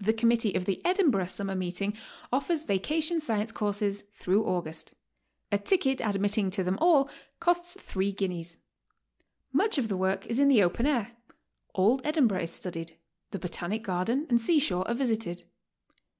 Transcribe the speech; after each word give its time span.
The 0.00 0.12
committee 0.12 0.54
of 0.54 0.64
the 0.64 0.84
Edinburgh 0.84 1.26
Summer 1.26 1.54
Meeting 1.54 1.96
offers 2.32 2.64
Vacation 2.64 3.20
Science 3.20 3.52
Courses 3.52 4.02
through 4.12 4.44
August. 4.44 4.96
A 5.52 5.58
ticket 5.58 6.00
admit 6.00 6.32
ting 6.32 6.50
to 6.50 6.64
them 6.64 6.76
all 6.80 7.08
costs 7.38 7.76
three 7.78 8.10
guineas. 8.10 8.56
Much 9.52 9.78
of 9.78 9.86
the 9.86 9.96
work 9.96 10.26
is 10.26 10.40
in 10.40 10.48
the 10.48 10.64
open 10.64 10.86
air; 10.86 11.12
old 11.72 12.02
Edinburgh 12.04 12.40
is 12.42 12.52
studied; 12.52 12.96
the 13.30 13.38
Botanic 13.38 13.84
Gar 13.84 14.06
den 14.06 14.26
and 14.28 14.40
seashore 14.40 14.88
are 14.88 14.94
visited. 14.94 15.44